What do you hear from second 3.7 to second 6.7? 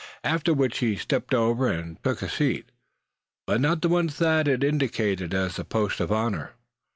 the one Thad had indicated as the post of honor.